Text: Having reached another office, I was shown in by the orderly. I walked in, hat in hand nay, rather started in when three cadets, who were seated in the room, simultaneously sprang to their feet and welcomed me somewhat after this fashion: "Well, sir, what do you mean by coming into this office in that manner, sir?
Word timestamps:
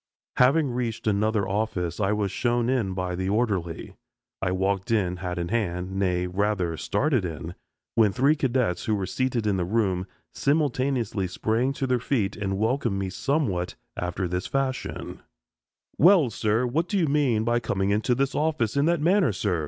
Having 0.37 0.71
reached 0.71 1.05
another 1.05 1.47
office, 1.47 1.99
I 1.99 2.11
was 2.11 2.31
shown 2.31 2.69
in 2.71 2.95
by 2.95 3.13
the 3.13 3.29
orderly. 3.29 3.93
I 4.41 4.51
walked 4.51 4.89
in, 4.89 5.17
hat 5.17 5.37
in 5.37 5.49
hand 5.49 5.91
nay, 5.95 6.25
rather 6.25 6.75
started 6.75 7.23
in 7.23 7.53
when 7.93 8.11
three 8.11 8.35
cadets, 8.35 8.85
who 8.85 8.95
were 8.95 9.05
seated 9.05 9.45
in 9.45 9.57
the 9.57 9.63
room, 9.63 10.07
simultaneously 10.33 11.27
sprang 11.27 11.71
to 11.73 11.85
their 11.85 11.99
feet 11.99 12.35
and 12.35 12.57
welcomed 12.57 12.97
me 12.97 13.11
somewhat 13.11 13.75
after 13.95 14.27
this 14.27 14.47
fashion: 14.47 15.19
"Well, 15.99 16.31
sir, 16.31 16.65
what 16.65 16.87
do 16.87 16.97
you 16.97 17.05
mean 17.05 17.43
by 17.43 17.59
coming 17.59 17.91
into 17.91 18.15
this 18.15 18.33
office 18.33 18.75
in 18.75 18.85
that 18.85 19.01
manner, 19.01 19.31
sir? 19.31 19.59